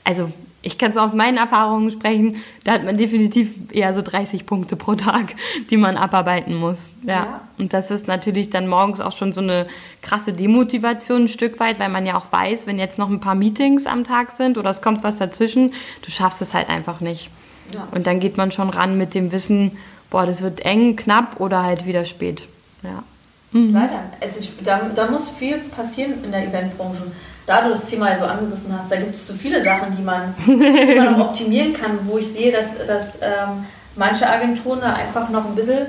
[0.03, 4.45] also ich kann es aus meinen Erfahrungen sprechen, da hat man definitiv eher so 30
[4.45, 5.35] Punkte pro Tag,
[5.69, 6.91] die man abarbeiten muss.
[7.03, 7.13] Ja.
[7.13, 7.41] ja.
[7.57, 9.67] Und das ist natürlich dann morgens auch schon so eine
[10.01, 13.35] krasse Demotivation ein Stück weit, weil man ja auch weiß, wenn jetzt noch ein paar
[13.35, 17.29] Meetings am Tag sind oder es kommt was dazwischen, du schaffst es halt einfach nicht.
[17.73, 17.87] Ja.
[17.91, 19.77] Und dann geht man schon ran mit dem Wissen,
[20.09, 22.47] boah, das wird eng, knapp oder halt wieder spät.
[22.83, 23.03] Ja.
[23.51, 23.73] Mhm.
[23.73, 24.03] Leider.
[24.21, 27.03] Also ich, da, da muss viel passieren in der Eventbranche
[27.47, 30.35] da du das Thema so angerissen hast, da gibt es so viele Sachen, die man,
[30.45, 35.29] die man noch optimieren kann, wo ich sehe, dass, dass ähm, manche Agenturen da einfach
[35.29, 35.87] noch ein bisschen,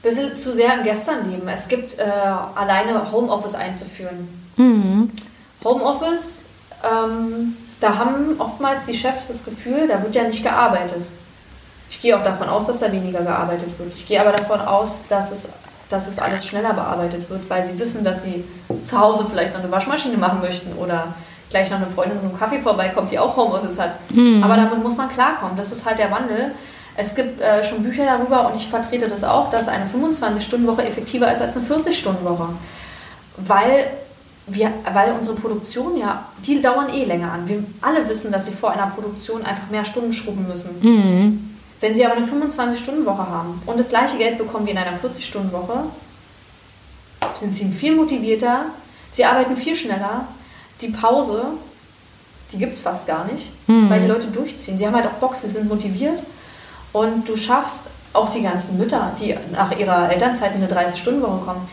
[0.00, 1.46] bisschen zu sehr im Gestern leben.
[1.48, 2.02] Es gibt äh,
[2.54, 4.28] alleine Homeoffice einzuführen.
[4.56, 5.10] Mhm.
[5.64, 6.42] Homeoffice,
[6.84, 11.08] ähm, da haben oftmals die Chefs das Gefühl, da wird ja nicht gearbeitet.
[11.88, 13.92] Ich gehe auch davon aus, dass da weniger gearbeitet wird.
[13.94, 15.48] Ich gehe aber davon aus, dass es
[15.90, 18.44] dass es alles schneller bearbeitet wird, weil sie wissen, dass sie
[18.82, 21.08] zu Hause vielleicht noch eine Waschmaschine machen möchten oder
[21.50, 23.98] gleich noch eine Freundin mit einem Kaffee vorbeikommt, die auch Homeoffice hat.
[24.10, 24.42] Mhm.
[24.42, 25.56] Aber damit muss man klarkommen.
[25.56, 26.52] Das ist halt der Wandel.
[26.96, 31.30] Es gibt äh, schon Bücher darüber und ich vertrete das auch, dass eine 25-Stunden-Woche effektiver
[31.30, 32.48] ist als eine 40-Stunden-Woche.
[33.36, 33.90] Weil,
[34.46, 37.48] wir, weil unsere Produktion ja, die dauern eh länger an.
[37.48, 40.70] Wir alle wissen, dass sie vor einer Produktion einfach mehr Stunden schrubben müssen.
[40.80, 41.56] Mhm.
[41.80, 45.84] Wenn sie aber eine 25-Stunden-Woche haben und das gleiche Geld bekommen wie in einer 40-Stunden-Woche,
[47.34, 48.66] sind sie viel motivierter,
[49.10, 50.26] sie arbeiten viel schneller.
[50.80, 51.42] Die Pause,
[52.52, 53.88] die gibt es fast gar nicht, mhm.
[53.88, 54.78] weil die Leute durchziehen.
[54.78, 56.22] Sie haben halt auch Bock, sie sind motiviert
[56.92, 61.68] und du schaffst auch die ganzen Mütter, die nach ihrer Elternzeit in eine 30-Stunden-Woche kommen.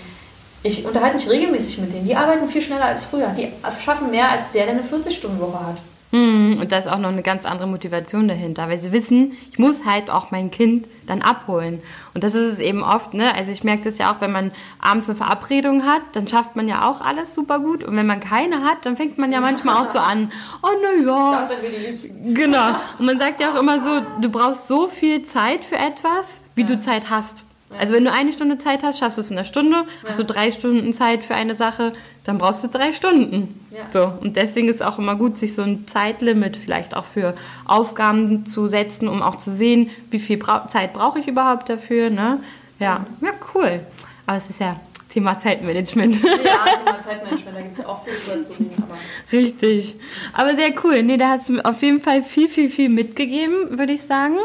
[0.63, 2.05] Ich unterhalte mich regelmäßig mit denen.
[2.05, 3.29] Die arbeiten viel schneller als früher.
[3.29, 3.49] Die
[3.83, 5.77] schaffen mehr als der, der eine 40-Stunden-Woche hat.
[6.11, 9.59] Hm, und da ist auch noch eine ganz andere Motivation dahinter, weil sie wissen, ich
[9.59, 11.81] muss halt auch mein Kind dann abholen.
[12.13, 13.35] Und das ist es eben oft, ne?
[13.35, 16.69] Also ich merke das ja auch, wenn man abends eine Verabredung hat, dann schafft man
[16.69, 17.83] ja auch alles super gut.
[17.83, 20.31] Und wenn man keine hat, dann fängt man ja manchmal auch so an,
[20.63, 21.31] oh na ja.
[21.39, 22.33] Das sind wir die Liebsten.
[22.33, 22.69] Genau.
[22.99, 26.61] Und man sagt ja auch immer so, du brauchst so viel Zeit für etwas, wie
[26.61, 26.67] ja.
[26.67, 27.45] du Zeit hast.
[27.77, 29.77] Also wenn du eine Stunde Zeit hast, schaffst du es in einer Stunde.
[30.03, 30.09] Ja.
[30.09, 33.59] Hast du drei Stunden Zeit für eine Sache, dann brauchst du drei Stunden.
[33.71, 33.83] Ja.
[33.91, 34.13] So.
[34.21, 38.45] Und deswegen ist es auch immer gut, sich so ein Zeitlimit vielleicht auch für Aufgaben
[38.45, 42.09] zu setzen, um auch zu sehen, wie viel Bra Zeit brauche ich überhaupt dafür.
[42.09, 42.39] Ne?
[42.79, 43.05] Ja.
[43.21, 43.81] ja, cool.
[44.25, 46.21] Aber es ist ja Thema Zeitmanagement.
[46.23, 48.83] Ja, Thema Zeitmanagement, da gibt es ja auch viel drüber zu reden.
[49.31, 49.95] Richtig.
[50.33, 51.03] Aber sehr cool.
[51.03, 54.37] Nee, da hast du auf jeden Fall viel, viel, viel mitgegeben, würde ich sagen.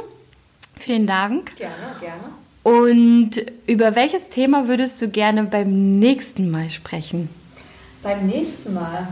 [0.76, 1.54] Vielen Dank.
[1.56, 2.41] Gerne, gerne.
[2.62, 3.30] Und
[3.66, 7.28] über welches Thema würdest du gerne beim nächsten Mal sprechen?
[8.02, 9.08] Beim nächsten Mal.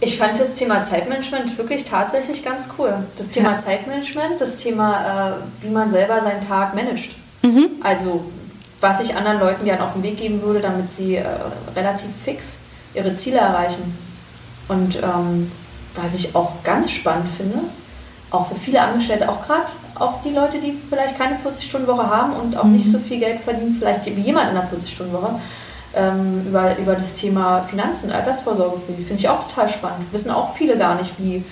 [0.00, 2.94] Ich fand das Thema Zeitmanagement wirklich tatsächlich ganz cool.
[3.16, 3.58] Das Thema ja.
[3.58, 7.16] Zeitmanagement, das Thema, äh, wie man selber seinen Tag managt.
[7.42, 7.70] Mhm.
[7.82, 8.24] Also,
[8.80, 11.24] was ich anderen Leuten gerne auf den Weg geben würde, damit sie äh,
[11.74, 12.58] relativ fix
[12.94, 13.96] ihre Ziele erreichen.
[14.68, 15.50] Und ähm,
[15.94, 17.58] was ich auch ganz spannend finde,
[18.30, 22.56] auch für viele Angestellte, auch gerade auch die Leute, die vielleicht keine 40-Stunden-Woche haben und
[22.56, 22.72] auch mhm.
[22.72, 25.40] nicht so viel Geld verdienen, vielleicht wie jemand in einer 40-Stunden-Woche,
[25.94, 29.02] ähm, über, über das Thema Finanzen und Altersvorsorge für die.
[29.02, 30.12] Finde ich auch total spannend.
[30.12, 31.42] Wissen auch viele gar nicht, wie,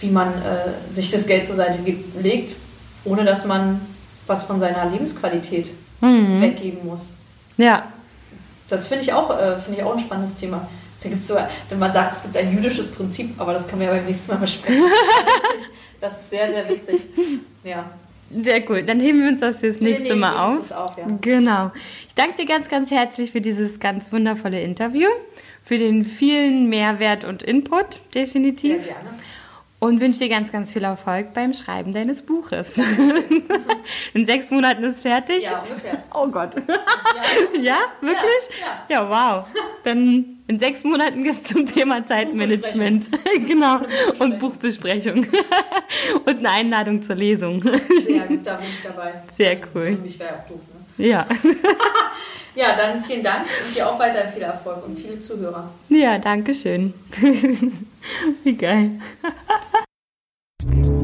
[0.00, 1.78] wie man äh, sich das Geld zur Seite
[2.20, 2.56] legt,
[3.04, 3.80] ohne dass man
[4.26, 6.40] was von seiner Lebensqualität mhm.
[6.40, 7.14] weggeben muss.
[7.56, 7.84] Ja.
[8.68, 10.66] Das finde ich, auch, äh, find ich auch ein spannendes Thema.
[11.02, 13.80] Da gibt es sogar, wenn man sagt, es gibt ein jüdisches Prinzip, aber das können
[13.80, 14.82] wir ja beim nächsten Mal besprechen.
[16.00, 17.06] Das ist sehr, sehr witzig.
[17.64, 17.90] Ja.
[18.30, 18.84] Sehr cool.
[18.84, 20.70] Dann heben wir uns das fürs nächste nee, Mal auf.
[20.70, 21.06] auf ja.
[21.20, 21.72] Genau.
[22.06, 25.08] Ich danke dir ganz, ganz herzlich für dieses ganz wundervolle Interview,
[25.64, 28.84] für den vielen Mehrwert und Input, definitiv.
[28.84, 29.10] Sehr gerne
[29.86, 32.74] und wünsche dir ganz, ganz viel Erfolg beim Schreiben deines Buches.
[34.14, 35.44] In sechs Monaten ist es fertig?
[35.44, 36.02] Ja, ungefähr.
[36.12, 36.54] Oh Gott.
[36.56, 38.60] Ja, ja wirklich?
[38.88, 39.36] Ja, ja.
[39.36, 39.46] wow.
[39.84, 43.08] Dann in sechs Monaten gibt es zum Thema Zeitmanagement.
[43.48, 43.80] genau.
[44.18, 45.26] Und Buchbesprechung.
[46.24, 47.62] Und eine Einladung zur Lesung.
[48.04, 49.12] Sehr gut, da bin ich dabei.
[49.36, 49.92] Sehr cool.
[50.02, 50.60] Mich wäre auch doof,
[50.98, 51.06] ne?
[51.06, 51.26] Ja.
[52.54, 55.70] ja, dann vielen Dank und dir auch weiterhin viel Erfolg und viele Zuhörer.
[55.90, 56.94] Ja, danke schön.
[58.42, 58.92] Wie geil.
[60.68, 60.95] Peace.